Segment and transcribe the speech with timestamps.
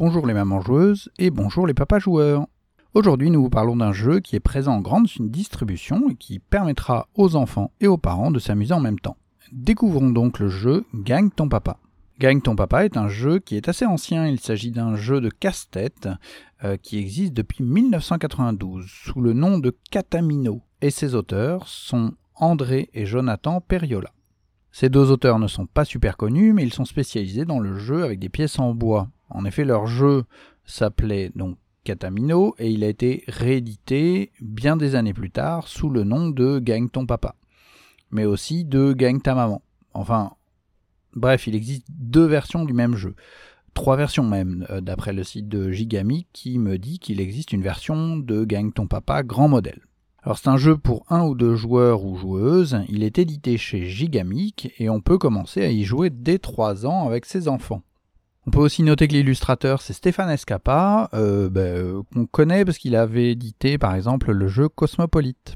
[0.00, 2.46] Bonjour les mamans joueuses et bonjour les papas joueurs.
[2.94, 7.06] Aujourd'hui, nous vous parlons d'un jeu qui est présent en grande distribution et qui permettra
[7.16, 9.18] aux enfants et aux parents de s'amuser en même temps.
[9.52, 11.76] Découvrons donc le jeu Gagne ton papa.
[12.18, 15.28] Gagne ton papa est un jeu qui est assez ancien, il s'agit d'un jeu de
[15.28, 16.08] casse-tête
[16.64, 22.88] euh, qui existe depuis 1992 sous le nom de Catamino et ses auteurs sont André
[22.94, 24.08] et Jonathan Periola.
[24.72, 28.02] Ces deux auteurs ne sont pas super connus, mais ils sont spécialisés dans le jeu
[28.02, 29.10] avec des pièces en bois.
[29.30, 30.24] En effet, leur jeu
[30.64, 36.04] s'appelait donc Catamino et il a été réédité bien des années plus tard sous le
[36.04, 37.34] nom de Gagne ton papa,
[38.10, 39.62] mais aussi de Gagne ta maman.
[39.94, 40.32] Enfin,
[41.14, 43.14] bref, il existe deux versions du même jeu.
[43.72, 47.62] Trois versions même, euh, d'après le site de Gigami qui me dit qu'il existe une
[47.62, 49.80] version de Gagne ton papa grand modèle.
[50.22, 53.86] Alors c'est un jeu pour un ou deux joueurs ou joueuses, il est édité chez
[53.86, 57.82] Gigamic et on peut commencer à y jouer dès 3 ans avec ses enfants.
[58.50, 62.96] On peut aussi noter que l'illustrateur c'est Stéphane Escapa, euh, ben, qu'on connaît parce qu'il
[62.96, 65.54] avait édité par exemple le jeu Cosmopolite.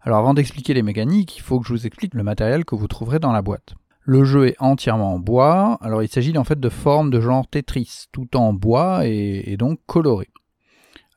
[0.00, 2.88] Alors avant d'expliquer les mécaniques, il faut que je vous explique le matériel que vous
[2.88, 3.74] trouverez dans la boîte.
[4.00, 7.46] Le jeu est entièrement en bois, alors il s'agit en fait de formes de genre
[7.46, 10.30] Tetris, tout en bois et, donc colorées.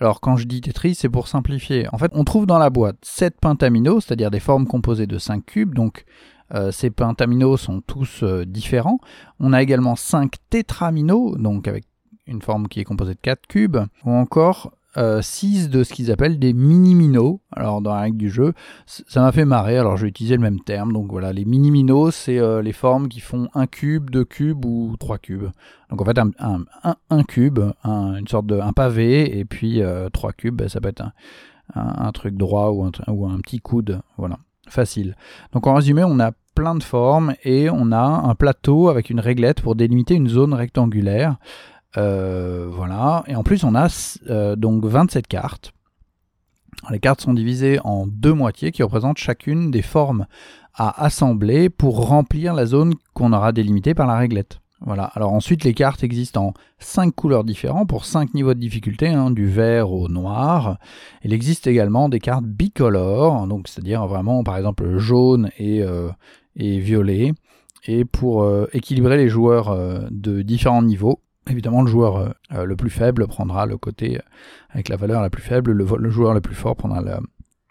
[0.00, 1.88] Alors quand je dis Tetris, c'est pour simplifier.
[1.92, 5.44] En fait, on trouve dans la boîte 7 pentaminos, c'est-à-dire des formes composées de 5
[5.44, 6.06] cubes, donc
[6.54, 8.98] euh, ces pentaminos sont tous euh, différents.
[9.40, 11.84] On a également 5 tétraminos, donc avec
[12.26, 14.72] une forme qui est composée de 4 cubes, ou encore
[15.20, 17.40] 6 euh, de ce qu'ils appellent des mini-minos.
[17.52, 18.54] Alors dans la règle du jeu,
[18.86, 20.92] ça m'a fait marrer, alors je vais utiliser le même terme.
[20.92, 25.18] Donc voilà, les mini-minos, c'est les formes qui font un cube, deux cubes ou trois
[25.18, 25.50] cubes.
[25.90, 26.30] Donc en fait, un,
[27.10, 30.88] un, cube, une sorte de un pavé, et puis euh, trois cubes, ben, ça peut
[30.88, 31.04] être
[31.74, 34.00] un, truc droit ou un, ou un petit coude.
[34.16, 35.16] Voilà, facile.
[35.52, 39.20] Donc en résumé, on a plein de formes et on a un plateau avec une
[39.20, 41.36] réglette pour délimiter une zone rectangulaire.
[41.96, 43.24] Euh, voilà.
[43.26, 43.88] Et en plus, on a
[44.28, 45.72] euh, donc 27 cartes.
[46.90, 50.26] Les cartes sont divisées en deux moitiés qui représentent chacune des formes
[50.74, 54.60] à assembler pour remplir la zone qu'on aura délimitée par la réglette.
[54.80, 55.04] Voilà.
[55.04, 59.30] Alors ensuite, les cartes existent en 5 couleurs différentes pour 5 niveaux de difficulté, hein,
[59.30, 60.78] du vert au noir.
[61.22, 66.10] Il existe également des cartes bicolores, donc c'est-à-dire vraiment par exemple jaune et, euh,
[66.56, 67.32] et violet.
[67.88, 69.76] Et pour équilibrer les joueurs
[70.10, 74.18] de différents niveaux, Évidemment, le joueur euh, le plus faible prendra le côté
[74.70, 77.02] avec la valeur la plus faible, le, joueur le plus fort prendra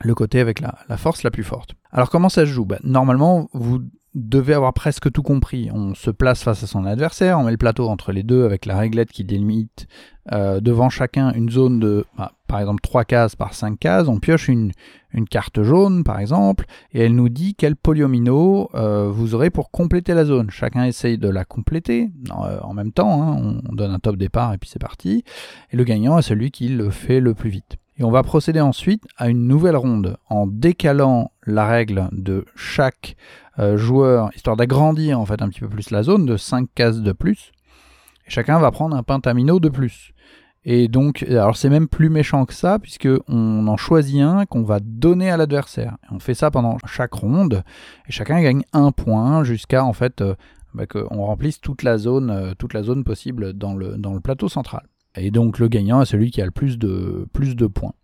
[0.00, 1.74] le côté avec la, force la plus forte.
[1.90, 2.66] Alors comment ça se joue?
[2.66, 3.80] Bah, Normalement, vous
[4.14, 5.70] devez avoir presque tout compris.
[5.72, 8.66] On se place face à son adversaire, on met le plateau entre les deux avec
[8.66, 9.86] la réglette qui délimite
[10.30, 14.08] euh, devant chacun une zone de, bah, par exemple, 3 cases par 5 cases.
[14.08, 14.72] On pioche une,
[15.12, 19.70] une, carte jaune, par exemple, et elle nous dit quel polyomino euh, vous aurez pour
[19.70, 20.50] compléter la zone.
[20.50, 23.22] Chacun essaye de la compléter euh, en même temps.
[23.22, 23.60] Hein.
[23.68, 25.24] On donne un top départ et puis c'est parti.
[25.70, 27.78] Et le gagnant est celui qui le fait le plus vite.
[28.02, 33.14] Et on va procéder ensuite à une nouvelle ronde en décalant la règle de chaque
[33.60, 37.00] euh, joueur, histoire d'agrandir en fait un petit peu plus la zone de 5 cases
[37.00, 37.52] de plus.
[38.26, 40.14] Et chacun va prendre un pentamino de plus.
[40.64, 44.64] Et donc, alors c'est même plus méchant que ça, puisque on en choisit un qu'on
[44.64, 45.96] va donner à l'adversaire.
[46.10, 47.62] On fait ça pendant chaque ronde,
[48.08, 50.34] et chacun gagne un point jusqu'à en fait euh,
[50.74, 54.20] bah, qu'on remplisse toute la zone, euh, toute la zone possible dans le, dans le
[54.20, 54.88] plateau central.
[55.16, 57.94] Et donc le gagnant est celui qui a le plus de, plus de points.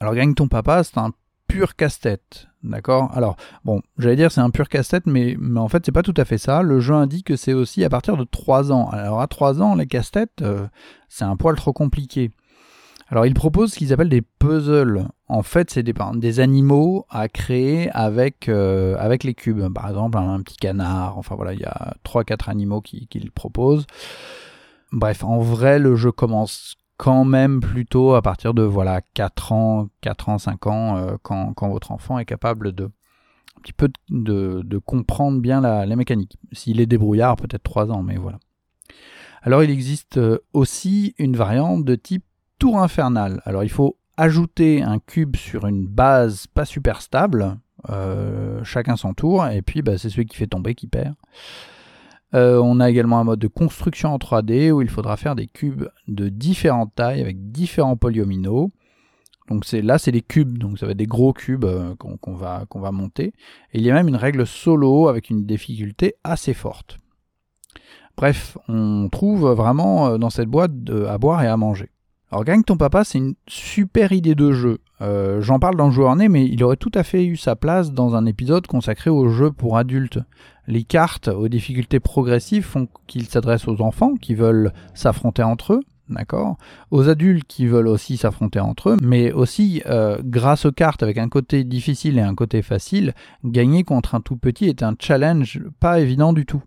[0.00, 1.12] Alors gagne ton papa, c'est un
[1.52, 2.48] pur casse-tête.
[2.62, 3.10] D'accord?
[3.14, 6.24] Alors, bon, j'allais dire c'est un pur casse-tête, mais, en fait, c'est pas tout à
[6.24, 6.62] fait ça.
[6.62, 8.88] Le jeu indique que c'est aussi à partir de 3 ans.
[8.90, 10.66] Alors, à 3 ans, les casse-têtes, euh,
[11.08, 12.30] c'est un poil trop compliqué.
[13.08, 15.08] Alors, il propose ce qu'ils appellent des puzzles.
[15.28, 19.70] En fait, c'est des, animaux à créer avec, euh, avec les cubes.
[19.74, 21.18] Par exemple, un, petit canard.
[21.18, 23.86] Enfin, voilà, il y a 3-4 animaux qu'il qui propose.
[24.92, 29.88] Bref, en vrai, le jeu commence quand même plutôt à partir de voilà 4 ans,
[30.02, 32.90] 4 ans, 5 ans, euh, quand, votre enfant est capable de
[33.80, 36.38] un de, comprendre bien la, mécanique.
[36.52, 38.38] S'il est débrouillard, peut-être 3 ans, mais voilà.
[39.42, 42.24] Alors il existe euh, aussi une variante de type
[42.58, 43.40] tour infernal.
[43.44, 47.58] Alors il faut ajouter un cube sur une base pas super stable,
[47.90, 51.14] euh, chacun son tour, et puis bah, c'est celui qui fait tomber qui perd.
[52.34, 55.46] Euh, on a également un mode de construction en 3D où il faudra faire des
[55.46, 58.70] cubes de différentes tailles avec différents polyomino.
[59.48, 62.92] Donc là c'est des cubes, donc ça va être des gros cubes euh, qu'on va,
[62.92, 63.34] monter.
[63.72, 66.98] Et il y a même une règle solo avec une difficulté assez forte.
[68.16, 70.72] Bref, on trouve vraiment euh, dans cette boîte
[71.08, 71.91] à boire et à manger.
[72.32, 74.78] Alors Gagne ton papa, c'est une super idée de jeu.
[75.02, 77.56] Euh, j'en parle dans le joueur né, mais il aurait tout à fait eu sa
[77.56, 80.18] place dans un épisode consacré aux jeux pour adultes.
[80.66, 85.80] Les cartes aux difficultés progressives font qu'il s'adresse aux enfants qui veulent s'affronter entre eux,
[86.08, 86.56] d'accord?
[86.90, 91.18] Aux adultes qui veulent aussi s'affronter entre eux, mais aussi, euh, grâce aux cartes avec
[91.18, 93.12] un côté difficile et un côté facile,
[93.44, 96.62] gagner contre un tout petit est un challenge pas évident du tout.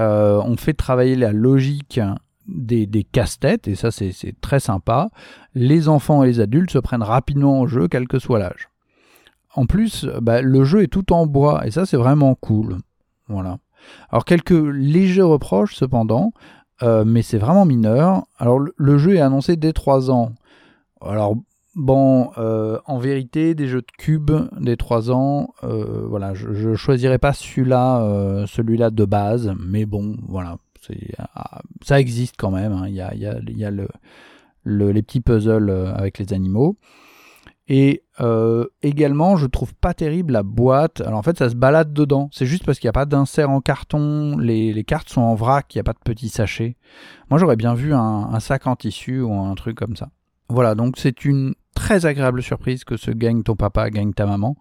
[0.00, 2.00] Euh, on fait travailler la logique
[2.46, 5.10] des, casse-têtes, et ça c'est très sympa.
[5.54, 8.68] Les enfants et les adultes se prennent rapidement au jeu, quel que soit l'âge.
[9.54, 12.78] En plus, bah, le jeu est tout en bois, et ça c'est vraiment cool.
[13.28, 13.58] Voilà.
[14.10, 16.32] Alors quelques légers reproches cependant,
[16.82, 18.24] euh, mais c'est vraiment mineur.
[18.38, 20.32] Alors le, jeu est annoncé dès 3 ans.
[21.00, 21.36] Alors
[21.74, 26.74] bon, euh, en vérité, des jeux de cubes dès 3 ans, euh, voilà, je, ne
[26.74, 30.56] choisirais pas celui-là, celui-là de base, mais bon, voilà,
[31.82, 32.72] ça existe quand même.
[32.72, 32.88] Hein.
[32.88, 33.70] Il y a,
[34.64, 36.76] les petits puzzles avec les animaux.
[37.66, 41.00] Et euh, également, je trouve pas terrible la boîte.
[41.00, 42.28] Alors en fait, ça se balade dedans.
[42.32, 44.36] C'est juste parce qu'il n'y a pas d'insert en carton.
[44.36, 46.76] Les, cartes sont en vrac, il n'y a pas de petits sachets.
[47.30, 50.10] Moi, j'aurais bien vu un, sac en tissu ou un truc comme ça.
[50.50, 54.56] Voilà, donc c'est une très agréable surprise que ce gagne ton papa, gagne ta maman.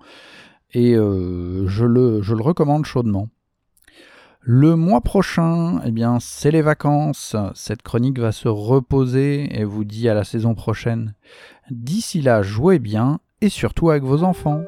[0.73, 3.29] Et euh, je, le, je le recommande chaudement.
[4.41, 7.35] Le mois prochain, eh bien, c'est les vacances.
[7.53, 11.13] Cette chronique va se reposer et vous dit à la saison prochaine.
[11.71, 14.63] D'ici là, jouez bien et surtout avec vos enfants.